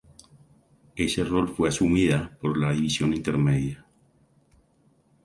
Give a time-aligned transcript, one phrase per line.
[0.95, 3.85] Ese rol fue asumida por la División Intermedia.